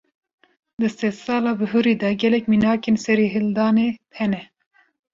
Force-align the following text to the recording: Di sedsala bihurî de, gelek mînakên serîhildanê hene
Di 0.79 0.89
sedsala 0.99 1.53
bihurî 1.59 1.95
de, 2.01 2.09
gelek 2.23 2.43
mînakên 2.51 2.97
serîhildanê 3.05 3.89
hene 4.19 4.41